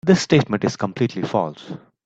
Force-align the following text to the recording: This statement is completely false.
This 0.03 0.19
statement 0.19 0.63
is 0.63 0.75
completely 0.77 1.21
false. 1.21 1.73